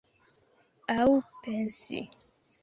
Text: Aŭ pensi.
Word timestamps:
Aŭ 0.93 1.05
pensi. 1.45 2.01